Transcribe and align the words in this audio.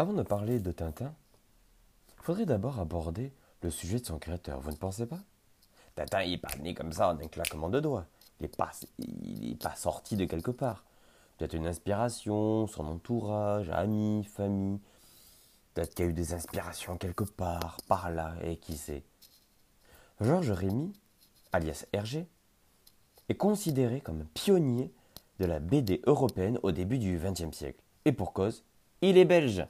Avant 0.00 0.14
de 0.14 0.22
parler 0.22 0.60
de 0.60 0.72
Tintin, 0.72 1.12
il 2.16 2.22
faudrait 2.22 2.46
d'abord 2.46 2.80
aborder 2.80 3.34
le 3.60 3.68
sujet 3.68 3.98
de 4.00 4.06
son 4.06 4.18
créateur, 4.18 4.58
vous 4.58 4.70
ne 4.70 4.76
pensez 4.76 5.04
pas? 5.04 5.18
Tintin, 5.94 6.22
il 6.22 6.30
n'est 6.30 6.38
pas 6.38 6.56
né 6.58 6.72
comme 6.72 6.94
ça 6.94 7.10
en 7.10 7.20
un 7.20 7.28
claquement 7.28 7.68
de 7.68 7.80
doigts. 7.80 8.06
Il 8.38 8.44
n'est 8.44 8.48
pas, 8.48 8.70
pas 9.60 9.74
sorti 9.76 10.16
de 10.16 10.24
quelque 10.24 10.52
part. 10.52 10.86
Peut-être 11.36 11.52
une 11.52 11.66
inspiration, 11.66 12.66
son 12.66 12.86
entourage, 12.86 13.68
amis, 13.68 14.24
famille. 14.24 14.80
Peut-être 15.74 15.94
qu'il 15.94 16.06
y 16.06 16.08
a 16.08 16.10
eu 16.12 16.14
des 16.14 16.32
inspirations 16.32 16.96
quelque 16.96 17.24
part, 17.24 17.76
par 17.86 18.10
là, 18.10 18.36
et 18.42 18.56
qui 18.56 18.78
sait. 18.78 19.04
Georges 20.22 20.52
Rémy, 20.52 20.94
alias 21.52 21.84
Hergé, 21.92 22.26
est 23.28 23.34
considéré 23.34 24.00
comme 24.00 24.22
un 24.22 24.28
pionnier 24.32 24.94
de 25.40 25.44
la 25.44 25.60
BD 25.60 26.00
européenne 26.06 26.58
au 26.62 26.72
début 26.72 26.98
du 26.98 27.18
XXe 27.18 27.54
siècle. 27.54 27.82
Et 28.06 28.12
pour 28.12 28.32
cause, 28.32 28.64
il 29.02 29.18
est 29.18 29.26
belge. 29.26 29.66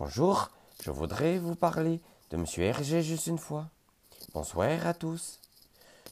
Bonjour, 0.00 0.48
je 0.82 0.90
voudrais 0.90 1.36
vous 1.36 1.54
parler 1.54 2.00
de 2.30 2.38
M. 2.38 2.46
Hergé 2.56 3.02
juste 3.02 3.26
une 3.26 3.36
fois. 3.36 3.66
Bonsoir 4.32 4.86
à 4.86 4.94
tous. 4.94 5.38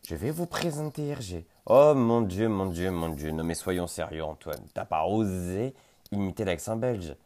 Je 0.06 0.15
vais 0.15 0.30
vous 0.30 0.45
présenter 0.45 1.06
Hergé. 1.06 1.46
Oh 1.65 1.95
mon 1.95 2.20
Dieu, 2.20 2.51
mon 2.51 2.66
Dieu, 2.66 2.91
mon 2.91 3.09
Dieu. 3.09 3.30
Non 3.30 3.45
mais 3.45 3.55
soyons 3.55 3.87
sérieux 3.87 4.23
Antoine. 4.23 4.62
T'as 4.74 4.84
pas 4.84 5.06
osé 5.06 5.74
imiter 6.12 6.45
l'accent 6.45 6.77
belge. 6.77 7.16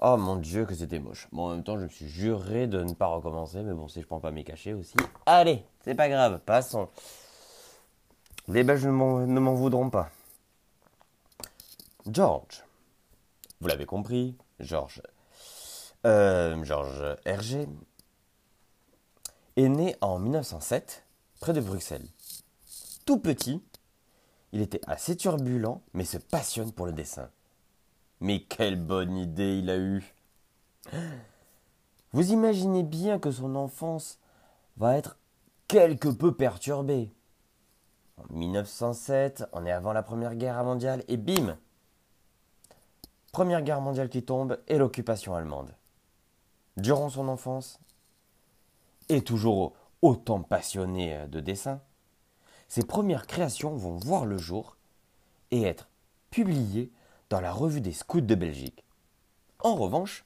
Oh 0.00 0.16
mon 0.16 0.36
Dieu 0.36 0.64
que 0.64 0.74
c'était 0.74 1.00
moche. 1.00 1.28
Bon 1.32 1.48
en 1.48 1.50
même 1.50 1.64
temps 1.64 1.76
je 1.76 1.84
me 1.84 1.88
suis 1.88 2.08
juré 2.08 2.66
de 2.66 2.82
ne 2.82 2.94
pas 2.94 3.08
recommencer. 3.08 3.62
Mais 3.62 3.74
bon 3.74 3.88
si 3.88 4.00
je 4.00 4.06
prends 4.06 4.20
pas 4.20 4.30
mes 4.30 4.44
cachets 4.44 4.72
aussi. 4.72 4.96
Allez, 5.26 5.62
c'est 5.84 5.94
pas 5.94 6.08
grave, 6.08 6.40
passons. 6.46 6.88
Les 8.48 8.64
Belges 8.64 8.86
ne 8.86 8.90
m'en 9.38 9.52
voudront 9.52 9.90
pas. 9.90 10.08
George. 12.10 12.64
Vous 13.60 13.68
l'avez 13.68 13.84
compris, 13.84 14.34
Georges 14.60 15.02
euh, 16.06 16.62
Georges 16.64 17.16
Hergé, 17.24 17.68
est 19.56 19.68
né 19.68 19.96
en 20.00 20.18
1907, 20.18 21.04
près 21.40 21.52
de 21.52 21.60
Bruxelles. 21.60 22.06
Tout 23.04 23.18
petit, 23.18 23.62
il 24.52 24.60
était 24.60 24.80
assez 24.86 25.16
turbulent, 25.16 25.82
mais 25.94 26.04
se 26.04 26.18
passionne 26.18 26.72
pour 26.72 26.86
le 26.86 26.92
dessin. 26.92 27.30
Mais 28.20 28.42
quelle 28.42 28.76
bonne 28.76 29.16
idée 29.16 29.58
il 29.58 29.70
a 29.70 29.78
eue 29.78 30.14
Vous 32.12 32.32
imaginez 32.32 32.82
bien 32.82 33.18
que 33.18 33.30
son 33.30 33.56
enfance 33.56 34.18
va 34.76 34.96
être 34.96 35.18
quelque 35.66 36.08
peu 36.08 36.34
perturbée. 36.34 37.12
En 38.16 38.32
1907, 38.32 39.44
on 39.52 39.66
est 39.66 39.72
avant 39.72 39.92
la 39.92 40.02
Première 40.02 40.34
Guerre 40.34 40.62
mondiale, 40.64 41.04
et 41.08 41.16
bim 41.16 41.56
Première 43.32 43.62
Guerre 43.62 43.80
mondiale 43.80 44.08
qui 44.08 44.24
tombe 44.24 44.58
et 44.66 44.78
l'occupation 44.78 45.34
allemande 45.34 45.77
durant 46.78 47.10
son 47.10 47.28
enfance, 47.28 47.80
et 49.08 49.22
toujours 49.22 49.74
autant 50.02 50.42
passionné 50.42 51.26
de 51.28 51.40
dessin, 51.40 51.80
ses 52.68 52.84
premières 52.84 53.26
créations 53.26 53.74
vont 53.74 53.96
voir 53.96 54.26
le 54.26 54.38
jour 54.38 54.76
et 55.50 55.62
être 55.62 55.88
publiées 56.30 56.92
dans 57.30 57.40
la 57.40 57.52
revue 57.52 57.80
des 57.80 57.92
scouts 57.92 58.20
de 58.20 58.34
Belgique. 58.34 58.84
En 59.60 59.74
revanche, 59.74 60.24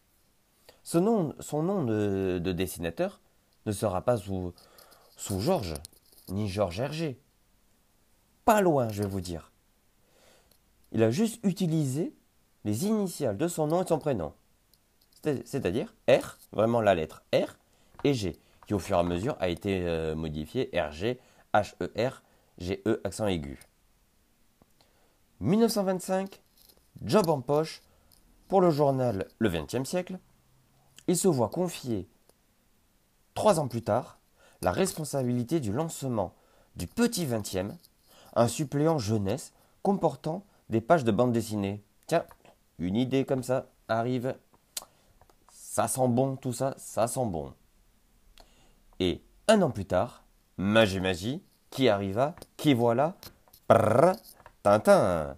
son 0.83 1.01
nom, 1.01 1.35
son 1.41 1.63
nom 1.63 1.85
de, 1.85 2.53
dessinateur 2.53 3.21
ne 3.67 3.73
sera 3.73 4.03
pas 4.03 4.17
sous, 4.17 4.53
sous 5.17 5.41
Georges, 5.41 5.75
ni 6.29 6.49
Georges 6.49 6.81
Hergé. 6.81 7.21
Pas 8.45 8.61
loin, 8.61 8.89
je 8.89 9.03
vais 9.03 9.09
vous 9.09 9.21
dire. 9.21 9.53
Il 10.91 11.03
a 11.03 11.11
juste 11.11 11.39
utilisé 11.45 12.13
les 12.65 12.85
initiales 12.85 13.39
de 13.39 13.49
son 13.49 13.69
nom 13.69 13.81
et 13.81 13.85
de 13.85 13.89
son 13.89 13.99
prénom 13.99 14.35
c'est-à-dire 15.45 15.95
R, 16.09 16.39
vraiment 16.53 16.81
la 16.81 16.95
lettre 16.95 17.23
R, 17.35 17.57
et 18.05 18.15
G, 18.15 18.39
qui 18.67 18.75
au 18.75 18.79
fur 18.79 18.97
et 18.97 19.01
à 19.01 19.03
mesure 19.03 19.37
a 19.41 19.49
été 19.49 19.87
euh, 19.87 20.15
modifié 20.15 20.71
RG, 20.75 21.19
H-E-R, 21.55 22.23
G-E, 22.59 23.01
accent 23.05 23.27
aigu. 23.27 23.59
1925, 25.41 26.41
job 27.05 27.29
en 27.29 27.41
poche 27.41 27.83
pour 28.49 28.61
le 28.61 28.71
journal 28.71 29.27
Le 29.39 29.49
XXe 29.49 29.89
siècle. 29.89 30.19
Il 31.09 31.17
se 31.17 31.29
voit 31.29 31.49
confier, 31.49 32.09
trois 33.35 33.59
ans 33.59 33.67
plus 33.67 33.83
tard, 33.83 34.19
la 34.61 34.71
responsabilité 34.71 35.59
du 35.59 35.73
lancement 35.73 36.35
du 36.77 36.87
Petit 36.87 37.27
XXe, 37.27 37.75
un 38.35 38.49
suppléant 38.49 38.99
jeunesse 38.99 39.53
comportant 39.83 40.45
des 40.71 40.81
pages 40.81 41.05
de 41.05 41.11
bande 41.11 41.33
dessinée. 41.33 41.83
Tiens, 42.07 42.25
une 42.79 42.97
idée 42.97 43.25
comme 43.25 43.43
ça 43.43 43.67
arrive 43.89 44.37
ça 45.73 45.89
sent 45.89 46.09
bon 46.09 46.37
tout 46.37 46.53
ça, 46.53 46.75
ça 46.77 47.09
sent 47.09 47.25
bon. 47.25 47.55
Et 49.01 49.23
un 49.49 49.63
an 49.63 49.71
plus 49.71 49.87
tard, 49.87 50.23
magie 50.59 51.01
magie, 51.01 51.43
qui 51.71 51.89
arriva, 51.89 52.35
qui 52.59 52.75
voilà, 52.75 53.17
prrr, 53.69 54.13
Tintin. 54.63 55.35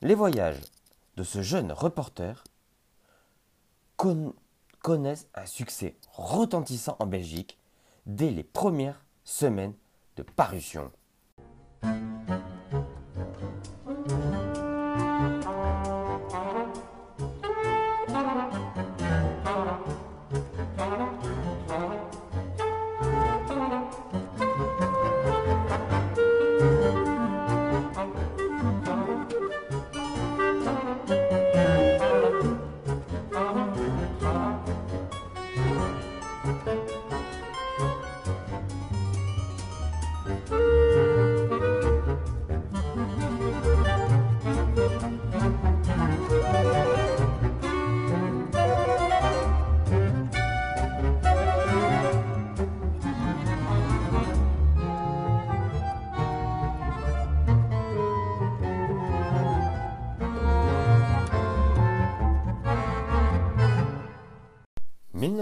Les 0.00 0.14
voyages 0.14 0.60
de 1.16 1.24
ce 1.24 1.42
jeune 1.42 1.72
reporter 1.72 2.44
connaissent 4.80 5.26
un 5.34 5.46
succès 5.46 5.96
retentissant 6.12 6.94
en 7.00 7.06
Belgique 7.06 7.58
dès 8.06 8.30
les 8.30 8.44
premières 8.44 9.04
semaines 9.24 9.74
de 10.14 10.22
parution. 10.22 10.92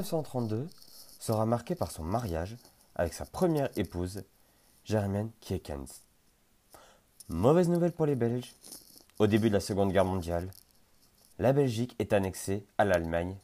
1932 0.05 0.69
sera 1.19 1.47
marqué 1.47 1.75
par 1.75 1.91
son 1.91 2.03
mariage 2.03 2.57
avec 2.95 3.15
sa 3.15 3.25
première 3.25 3.71
épouse, 3.77 4.23
Germaine 4.85 5.31
Kiekens. 5.41 6.03
Mauvaise 7.29 7.71
nouvelle 7.71 7.93
pour 7.93 8.05
les 8.05 8.15
Belges. 8.15 8.55
Au 9.19 9.27
début 9.27 9.49
de 9.49 9.55
la 9.55 9.61
Seconde 9.61 9.93
Guerre 9.93 10.05
mondiale, 10.05 10.51
la 11.39 11.55
Belgique 11.55 11.97
est 11.99 12.13
annexée 12.13 12.67
à 12.77 12.85
l'Allemagne. 12.85 13.39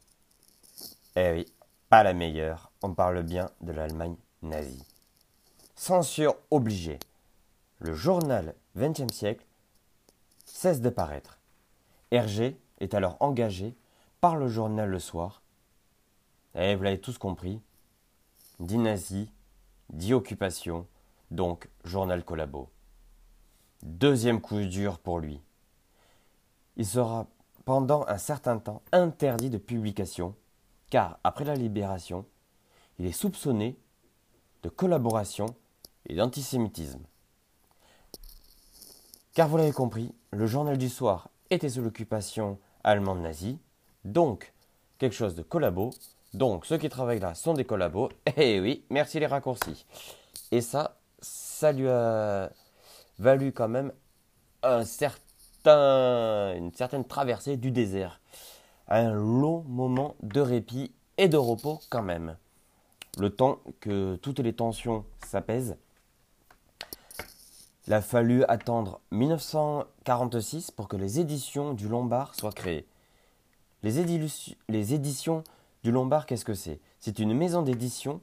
Eh 1.17 1.33
oui, 1.33 1.47
pas 1.89 2.03
la 2.03 2.13
meilleure, 2.13 2.71
on 2.83 2.93
parle 2.93 3.23
bien 3.23 3.51
de 3.63 3.73
l'Allemagne 3.73 4.17
nazie. 4.43 4.85
Censure 5.77 6.37
obligée. 6.51 6.99
Le 7.79 7.95
journal 7.95 8.55
XXe 8.77 9.15
siècle 9.15 9.47
cesse 10.45 10.83
de 10.83 10.91
paraître. 10.91 11.39
Hergé 12.11 12.61
est 12.81 12.93
alors 12.93 13.17
engagé 13.21 13.75
par 14.21 14.37
le 14.37 14.49
journal 14.49 14.91
Le 14.91 14.99
Soir 14.99 15.40
eh, 16.55 16.75
vous 16.75 16.83
l'avez 16.83 17.01
tous 17.01 17.19
compris. 17.19 17.61
Dit 18.59 18.79
nazi, 18.79 19.31
dit 19.91 20.15
occupation, 20.15 20.87
donc 21.31 21.69
journal 21.85 22.25
collabo. 22.25 22.69
Deuxième 23.83 24.41
coup 24.41 24.61
dur 24.61 24.99
pour 24.99 25.21
lui. 25.21 25.41
Il 26.77 26.87
sera 26.87 27.27
pendant 27.65 28.05
un 28.09 28.19
certain 28.19 28.59
temps 28.59 28.83
interdit 28.93 29.51
de 29.51 29.59
publication, 29.59 30.35
car 30.91 31.19
après 31.25 31.45
la 31.45 31.55
libération, 31.55 32.27
il 32.99 33.07
est 33.07 33.13
soupçonné 33.13 33.79
de 34.63 34.69
collaboration 34.69 35.47
et 36.07 36.17
d'antisémitisme. 36.17 37.05
Car 39.35 39.49
vous 39.49 39.57
l'avez 39.57 39.73
compris, 39.73 40.13
le 40.33 40.47
journal 40.47 40.77
du 40.77 40.89
soir 40.89 41.31
était 41.51 41.71
sous 41.71 41.83
l'occupation 41.83 42.59
allemande 42.85 43.21
nazie, 43.21 43.59
donc 44.05 44.53
quelque 44.99 45.15
chose 45.15 45.35
de 45.35 45.43
collabo, 45.43 45.91
donc, 46.33 46.65
ceux 46.65 46.79
qui 46.79 46.89
travaillent 46.89 47.21
là 47.21 47.35
sont 47.35 47.55
des 47.55 47.65
collabos. 47.65 48.09
Eh 48.37 48.61
oui, 48.61 48.85
merci 48.89 49.19
les 49.19 49.27
raccourcis. 49.27 49.85
Et 50.53 50.61
ça, 50.61 50.97
ça 51.21 51.73
lui 51.73 51.89
a 51.89 52.51
valu 53.19 53.53
quand 53.53 53.69
même 53.69 53.93
un 54.63 54.85
certain 54.85 55.21
une 55.67 56.73
certaine 56.73 57.05
traversée 57.05 57.57
du 57.57 57.71
désert. 57.71 58.21
Un 58.89 59.13
long 59.13 59.65
moment 59.69 60.17
de 60.23 60.41
répit 60.41 60.93
et 61.19 61.29
de 61.29 61.37
repos 61.37 61.81
quand 61.91 62.03
même. 62.03 62.37
Le 63.19 63.31
temps 63.31 63.59
que 63.81 64.17
toutes 64.17 64.39
les 64.39 64.53
tensions 64.53 65.05
s'apaisent. 65.27 65.77
Il 67.87 67.93
a 67.93 68.01
fallu 68.01 68.45
attendre 68.45 69.01
1946 69.11 70.71
pour 70.71 70.89
que 70.89 70.97
les 70.97 71.19
éditions 71.19 71.75
du 71.75 71.89
Lombard 71.89 72.35
soient 72.35 72.53
créées. 72.53 72.87
Les, 73.83 73.93
les 74.69 74.95
éditions 74.95 75.43
du 75.83 75.93
Lombard, 75.93 76.27
qu'est-ce 76.27 76.45
que 76.45 76.55
c'est? 76.55 76.81
C'est 76.99 77.19
une 77.19 77.35
maison 77.35 77.63
d'édition 77.63 78.21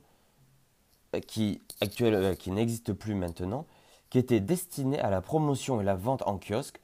qui, 1.25 1.61
actuelle, 1.81 2.13
euh, 2.13 2.35
qui 2.35 2.51
n'existe 2.51 2.93
plus 2.93 3.15
maintenant, 3.15 3.65
qui 4.09 4.19
était 4.19 4.39
destinée 4.39 4.99
à 4.99 5.09
la 5.09 5.21
promotion 5.21 5.81
et 5.81 5.83
la 5.83 5.95
vente 5.95 6.21
en 6.27 6.37
kiosque, 6.37 6.79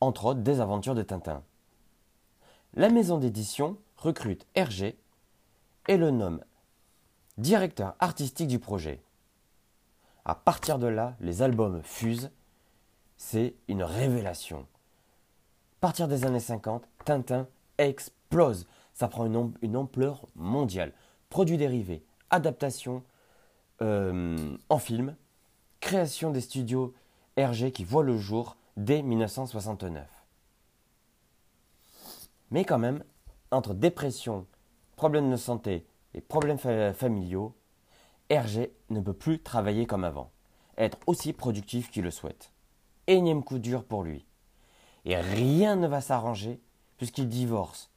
entre 0.00 0.26
autres 0.26 0.40
des 0.40 0.60
aventures 0.60 0.94
de 0.94 1.02
Tintin. 1.02 1.42
La 2.74 2.88
maison 2.88 3.18
d'édition 3.18 3.76
recrute 3.96 4.46
Hergé 4.54 4.96
et 5.88 5.96
le 5.96 6.10
nomme 6.10 6.42
directeur 7.38 7.94
artistique 7.98 8.48
du 8.48 8.58
projet. 8.58 9.02
À 10.24 10.34
partir 10.34 10.78
de 10.78 10.86
là, 10.86 11.16
les 11.20 11.42
albums 11.42 11.82
fusent. 11.82 12.30
C'est 13.16 13.54
une 13.68 13.82
révélation. 13.82 14.60
À 14.60 15.80
partir 15.80 16.08
des 16.08 16.24
années 16.24 16.40
50, 16.40 16.84
Tintin 17.04 17.46
explose. 17.78 18.66
Ça 18.94 19.08
prend 19.08 19.26
une, 19.26 19.76
ampleur 19.76 20.26
mondiale. 20.34 20.92
Produits 21.30 21.56
dérivés, 21.56 22.04
adaptations 22.30 23.02
euh, 23.80 24.56
en 24.68 24.78
film, 24.78 25.16
création 25.80 26.30
des 26.30 26.40
studios 26.40 26.94
Hergé 27.36 27.72
qui 27.72 27.84
voient 27.84 28.02
le 28.02 28.18
jour 28.18 28.56
dès 28.76 29.02
1969. 29.02 30.06
Mais 32.50 32.64
quand 32.64 32.78
même, 32.78 33.02
entre 33.50 33.72
dépression, 33.72 34.46
problèmes 34.96 35.30
de 35.30 35.36
santé 35.36 35.86
et 36.14 36.20
problèmes 36.20 36.58
familiaux, 36.58 37.54
Hergé 38.28 38.72
ne 38.90 39.00
peut 39.00 39.14
plus 39.14 39.42
travailler 39.42 39.86
comme 39.86 40.04
avant, 40.04 40.30
être 40.76 40.98
aussi 41.06 41.32
productif 41.32 41.90
qu'il 41.90 42.04
le 42.04 42.10
souhaite. 42.10 42.52
Énième 43.06 43.42
coup 43.42 43.58
dur 43.58 43.84
pour 43.84 44.02
lui. 44.02 44.26
Et 45.04 45.16
rien 45.16 45.76
ne 45.76 45.88
va 45.88 46.00
s'arranger 46.00 46.60
puisqu'il 46.96 47.28
divorce 47.28 47.91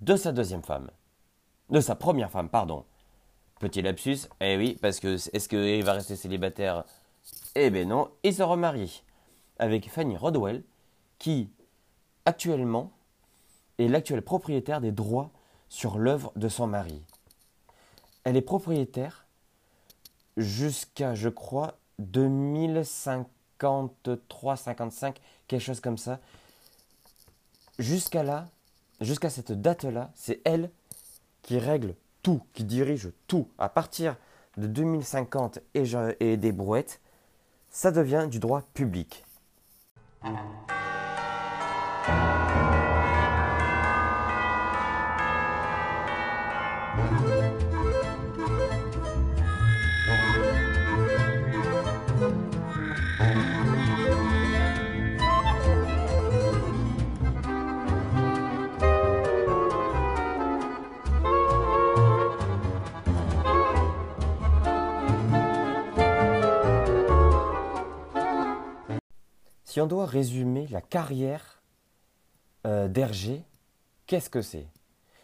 de 0.00 0.16
sa 0.16 0.32
deuxième 0.32 0.62
femme. 0.62 0.90
De 1.70 1.80
sa 1.80 1.94
première 1.94 2.30
femme, 2.30 2.48
pardon. 2.48 2.84
Petit 3.58 3.82
lapsus, 3.82 4.28
eh 4.40 4.56
oui, 4.56 4.78
parce 4.80 5.00
que 5.00 5.14
est-ce 5.14 5.48
qu'il 5.48 5.84
va 5.84 5.94
rester 5.94 6.14
célibataire? 6.16 6.84
Eh 7.54 7.70
bien 7.70 7.84
non, 7.86 8.10
il 8.22 8.34
se 8.34 8.42
remarie 8.42 9.02
avec 9.58 9.90
Fanny 9.90 10.16
Rodwell, 10.16 10.62
qui 11.18 11.50
actuellement 12.26 12.92
est 13.78 13.88
l'actuel 13.88 14.20
propriétaire 14.22 14.82
des 14.82 14.92
droits 14.92 15.30
sur 15.68 15.98
l'œuvre 15.98 16.32
de 16.36 16.48
son 16.48 16.66
mari. 16.66 17.02
Elle 18.24 18.36
est 18.36 18.42
propriétaire 18.42 19.26
jusqu'à, 20.36 21.14
je 21.14 21.30
crois, 21.30 21.78
2053, 21.98 24.56
55, 24.56 25.18
quelque 25.48 25.60
chose 25.60 25.80
comme 25.80 25.96
ça. 25.96 26.20
Jusqu'à 27.78 28.22
là, 28.22 28.50
jusqu'à 29.00 29.30
cette 29.30 29.52
date-là, 29.52 30.10
c'est 30.14 30.40
elle 30.44 30.70
qui 31.42 31.58
règle 31.58 31.94
tout, 32.22 32.42
qui 32.52 32.64
dirige 32.64 33.10
tout. 33.26 33.48
À 33.58 33.68
partir 33.68 34.16
de 34.56 34.66
2050 34.66 35.60
et, 35.74 35.84
et 36.20 36.36
des 36.36 36.52
brouettes, 36.52 37.00
ça 37.70 37.90
devient 37.90 38.26
du 38.30 38.38
droit 38.38 38.62
public. 38.74 39.24
Si 69.76 69.80
on 69.82 69.86
doit 69.86 70.06
résumer 70.06 70.66
la 70.68 70.80
carrière 70.80 71.60
euh, 72.66 72.88
d'Hergé, 72.88 73.44
qu'est-ce 74.06 74.30
que 74.30 74.40
c'est? 74.40 74.68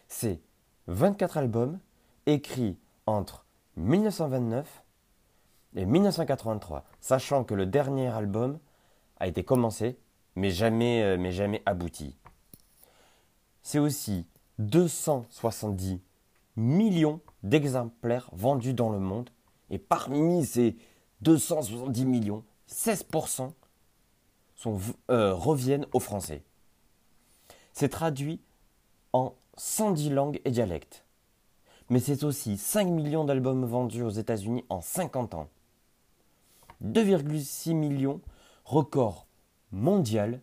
C'est 0.07 0.41
24 0.85 1.37
albums 1.37 1.79
écrits 2.27 2.77
entre 3.07 3.47
1929 3.77 4.83
et 5.75 5.87
1983, 5.87 6.85
sachant 7.01 7.43
que 7.43 7.55
le 7.55 7.65
dernier 7.65 8.09
album 8.09 8.59
a 9.19 9.25
été 9.25 9.43
commencé, 9.43 9.97
mais 10.35 10.51
jamais, 10.51 11.01
euh, 11.01 11.17
mais 11.17 11.31
jamais 11.31 11.63
abouti. 11.65 12.15
C'est 13.63 13.79
aussi 13.79 14.27
270 14.59 15.99
millions 16.57 17.21
d'exemplaires 17.41 18.29
vendus 18.33 18.75
dans 18.75 18.91
le 18.91 18.99
monde, 18.99 19.31
et 19.71 19.79
parmi 19.79 20.45
ces 20.45 20.77
270 21.21 22.05
millions, 22.05 22.43
16% 22.69 23.51
euh, 25.11 25.33
reviennent 25.33 25.85
aux 25.93 25.99
Français. 25.99 26.43
C'est 27.73 27.89
traduit 27.89 28.39
en 29.13 29.33
110 29.57 30.09
langues 30.09 30.41
et 30.45 30.51
dialectes. 30.51 31.05
Mais 31.89 31.99
c'est 31.99 32.23
aussi 32.23 32.57
5 32.57 32.87
millions 32.87 33.25
d'albums 33.25 33.65
vendus 33.65 34.03
aux 34.03 34.09
États-Unis 34.09 34.63
en 34.69 34.81
50 34.81 35.33
ans. 35.33 35.49
2,6 36.83 37.73
millions, 37.73 38.21
record 38.65 39.27
mondial, 39.71 40.41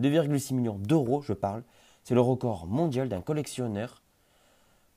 2,6 0.00 0.54
millions 0.54 0.78
d'euros, 0.78 1.22
je 1.22 1.32
parle, 1.32 1.62
c'est 2.04 2.14
le 2.14 2.20
record 2.20 2.66
mondial 2.66 3.08
d'un 3.08 3.20
collectionneur 3.20 4.02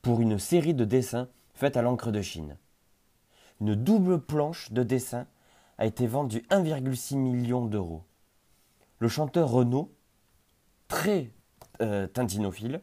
pour 0.00 0.20
une 0.20 0.38
série 0.38 0.74
de 0.74 0.84
dessins 0.84 1.28
faits 1.54 1.76
à 1.76 1.82
l'encre 1.82 2.10
de 2.10 2.22
Chine. 2.22 2.56
Une 3.60 3.74
double 3.74 4.20
planche 4.20 4.72
de 4.72 4.82
dessins 4.82 5.26
a 5.78 5.86
été 5.86 6.06
vendue 6.06 6.44
1,6 6.50 7.16
million 7.16 7.66
d'euros 7.66 8.02
le 9.02 9.08
chanteur 9.08 9.50
Renaud, 9.50 9.92
très 10.86 11.32
euh, 11.80 12.06
tintinophile, 12.06 12.80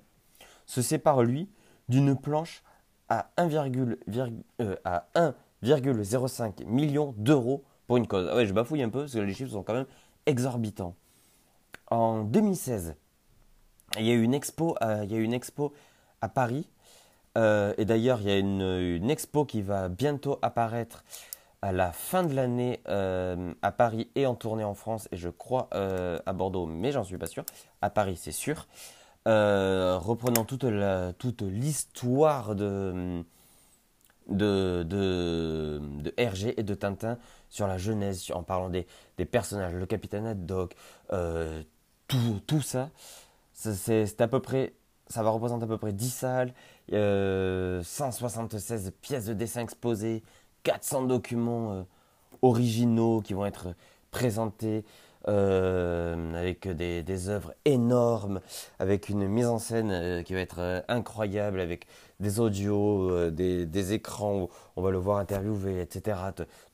se 0.66 0.82
sépare 0.82 1.24
lui 1.24 1.50
d'une 1.88 2.14
planche 2.14 2.62
à 3.08 3.32
1,05 3.38 4.44
euh, 4.60 4.76
million 6.66 7.16
d'euros 7.18 7.64
pour 7.88 7.96
une 7.96 8.06
cause. 8.06 8.28
Ah 8.30 8.36
ouais, 8.36 8.46
je 8.46 8.54
bafouille 8.54 8.84
un 8.84 8.90
peu 8.90 9.00
parce 9.00 9.14
que 9.14 9.20
les 9.20 9.34
chiffres 9.34 9.54
sont 9.54 9.64
quand 9.64 9.74
même 9.74 9.86
exorbitants. 10.26 10.94
En 11.90 12.26
2016, 12.26 12.96
il 13.98 14.06
y 14.06 14.12
a 14.12 14.14
eu 14.14 14.22
une 14.22 14.34
expo, 14.34 14.76
euh, 14.82 15.70
à 16.20 16.28
Paris. 16.28 16.68
et 17.38 17.86
d'ailleurs, 17.86 18.20
il 18.20 18.28
y 18.28 18.32
a 18.32 18.38
une, 18.38 19.10
expo 19.10 19.46
qui 19.46 19.62
va 19.62 19.88
bientôt 19.88 20.38
apparaître 20.42 21.06
à 21.62 21.72
la 21.72 21.92
fin 21.92 22.24
de 22.24 22.34
l'année 22.34 22.82
euh, 22.88 23.54
à 23.62 23.72
Paris 23.72 24.10
et 24.16 24.26
en 24.26 24.36
tournée 24.36 24.64
en 24.64 24.74
France 24.74 25.08
et 25.12 25.18
je 25.18 25.30
crois 25.30 25.70
euh, 25.74 26.20
à 26.26 26.34
Bordeaux, 26.34 26.66
mais 26.66 26.92
j'en 26.92 27.04
suis 27.04 27.18
pas 27.18 27.28
sûr. 27.28 27.44
À 27.82 27.90
Paris, 27.90 28.18
c'est 28.18 28.32
sûr. 28.32 28.68
Euh, 29.28 29.98
reprenant 29.98 30.46
toute 30.46 30.66
toute 31.18 31.42
l'histoire 31.42 32.56
de 32.56 33.24
de, 34.28 34.84
de, 34.84 35.82
de 35.82 36.14
Hergé 36.18 36.60
et 36.60 36.64
de 36.64 36.74
Tintin 36.76 37.18
sur 37.50 37.68
la 37.68 37.78
jeunesse, 37.78 38.32
en 38.32 38.44
parlant 38.44 38.70
des, 38.70 38.86
des 39.18 39.26
personnages, 39.26 39.74
le 39.74 39.86
capitaine 39.88 40.28
Haddock, 40.28 40.76
tout, 42.08 42.40
tout 42.46 42.62
ça, 42.62 42.92
c'est 43.54 44.22
à 44.22 44.28
peu 44.28 44.40
près, 44.40 44.74
ça 45.08 45.24
va 45.24 45.32
représenter 45.32 45.66
à 45.66 45.68
peu 45.68 45.80
près 45.80 45.94
10 45.94 46.10
salles, 46.12 46.54
176 46.92 48.92
pièces 49.02 49.26
de 49.26 49.34
dessin 49.34 49.62
exposées, 49.62 50.22
400 50.64 51.04
documents 51.04 51.74
euh, 51.74 51.84
originaux 52.42 53.22
qui 53.22 53.34
vont 53.34 53.46
être 53.46 53.76
présentés 54.12 54.84
euh, 55.28 56.34
avec 56.34 56.68
des, 56.68 57.30
œuvres 57.30 57.54
énormes, 57.66 58.40
avec 58.80 59.10
une 59.10 59.28
mise 59.28 59.48
en 59.48 59.60
scène 59.60 59.92
euh, 59.92 60.24
qui 60.24 60.34
va 60.34 60.40
être 60.40 60.84
incroyable, 60.88 61.60
avec 61.60 61.86
des 62.20 62.40
audios, 62.40 63.30
des, 63.30 63.66
des, 63.66 63.94
écrans 63.94 64.42
où 64.42 64.50
on 64.76 64.82
va 64.82 64.92
le 64.92 64.98
voir 64.98 65.18
interviewer, 65.18 65.82
etc. 65.82 66.18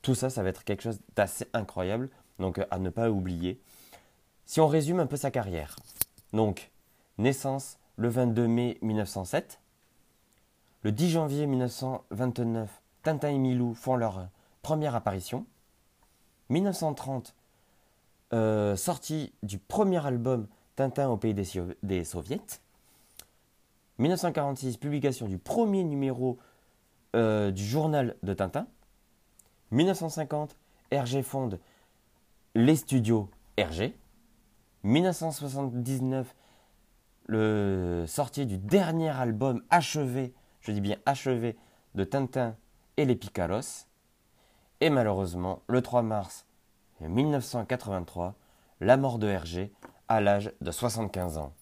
Tout 0.02 0.14
ça, 0.14 0.30
ça 0.30 0.42
va 0.42 0.48
être 0.48 0.64
quelque 0.64 0.82
chose 0.82 1.00
d'assez 1.14 1.46
incroyable, 1.52 2.08
donc 2.38 2.60
à 2.70 2.78
ne 2.78 2.90
pas 2.90 3.10
oublier. 3.10 3.60
Si 4.44 4.60
on 4.60 4.68
résume 4.68 5.00
un 5.00 5.06
peu 5.06 5.16
sa 5.16 5.30
carrière, 5.30 5.76
donc 6.32 6.70
naissance 7.18 7.78
le 7.96 8.08
22 8.08 8.46
mai 8.46 8.78
1907, 8.82 9.60
le 10.82 10.92
10 10.92 11.10
janvier 11.10 11.46
1929, 11.46 12.70
Tintin 13.06 13.28
et 13.28 13.38
Milou 13.38 13.72
font 13.72 13.94
leur 13.94 14.26
première 14.62 14.96
apparition. 14.96 15.46
1930, 16.48 17.36
euh, 18.32 18.74
sortie 18.74 19.32
du 19.44 19.60
premier 19.60 20.04
album 20.04 20.48
Tintin 20.74 21.08
au 21.08 21.16
pays 21.16 21.32
des, 21.32 21.46
des 21.84 22.02
soviets. 22.02 22.40
1946, 23.98 24.78
publication 24.78 25.28
du 25.28 25.38
premier 25.38 25.84
numéro 25.84 26.36
euh, 27.14 27.52
du 27.52 27.64
journal 27.64 28.16
de 28.24 28.34
Tintin. 28.34 28.66
1950, 29.70 30.56
Hergé 30.90 31.22
fonde 31.22 31.60
les 32.56 32.74
studios 32.74 33.30
Hergé. 33.56 33.96
1979, 34.82 36.34
le 37.28 38.04
sortie 38.08 38.46
du 38.46 38.58
dernier 38.58 39.10
album 39.10 39.62
achevé, 39.70 40.34
je 40.60 40.72
dis 40.72 40.80
bien 40.80 40.96
achevé, 41.06 41.56
de 41.94 42.02
Tintin 42.02 42.56
et 42.96 43.04
les 43.04 43.16
Picaros. 43.16 43.86
Et 44.80 44.90
malheureusement, 44.90 45.62
le 45.68 45.82
3 45.82 46.02
mars 46.02 46.46
1983, 47.00 48.34
la 48.80 48.96
mort 48.96 49.18
de 49.18 49.28
Hergé 49.28 49.72
à 50.08 50.20
l'âge 50.20 50.52
de 50.60 50.70
75 50.70 51.38
ans. 51.38 51.52